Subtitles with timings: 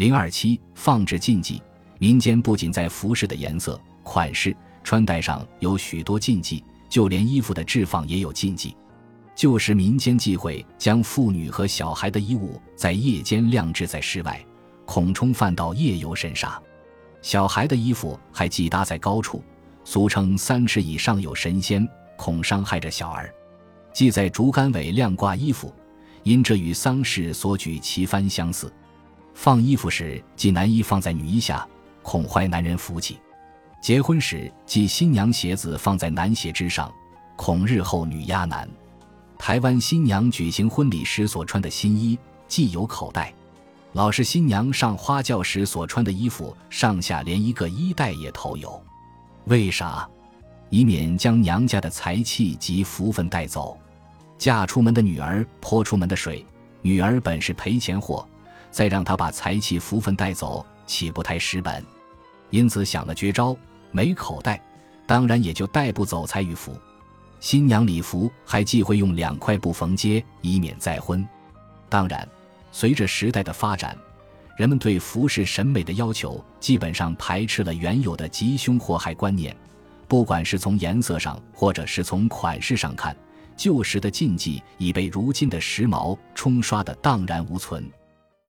[0.00, 1.62] 零二七放置禁忌，
[1.98, 8.74] 民间不仅在服饰的颜色、款式、穿戴上有许多禁忌，就连衣服的置放也有禁忌。
[9.34, 14.42] 旧时民间忌讳将妇女和小孩的衣物在夜间晾置在室外，
[14.86, 16.56] 恐冲犯到夜游神煞。
[17.20, 19.44] 小孩的衣服还系搭在高处，
[19.84, 21.86] 俗称三尺以上有神仙，
[22.16, 23.30] 恐伤害着小儿。
[23.92, 25.70] 系在竹竿尾晾挂衣服，
[26.22, 28.72] 因这与丧事所举旗幡相似。
[29.34, 31.66] 放衣服时系男衣放在女衣下，
[32.02, 33.18] 恐坏男人福气。
[33.80, 36.92] 结婚时系新娘鞋子放在男鞋之上，
[37.36, 38.68] 恐日后女压男。
[39.38, 43.32] 台湾新娘举行婚礼时所穿的新衣系有口袋。
[43.94, 48.80] 老式新娘上花轿时所穿的衣服上下连一个衣袋也头有，
[49.46, 50.06] 为啥？
[50.68, 53.76] 以免将娘家的财气及福分带走。
[54.38, 56.46] 嫁出门的女儿泼出门的水，
[56.82, 58.28] 女儿本是赔钱货，
[58.70, 61.84] 再让他把财气福分带走，岂不太失本？
[62.50, 63.56] 因此想了绝招，
[63.90, 64.62] 没口袋，
[65.06, 66.76] 当然也就带不走财与福。
[67.38, 71.26] 新娘礼服还忌讳用两块布缝接，以免再婚。
[71.88, 72.28] 当然。
[72.72, 73.98] 随着时代的发展，
[74.56, 79.56] 人们对服饰审美的要求基本上排斥了原有的吉凶祸害观念。
[80.06, 83.16] 不管是从颜色上，或者是从款式上看，
[83.56, 87.84] 旧时的禁忌已被如今的时髦冲刷的荡然无存。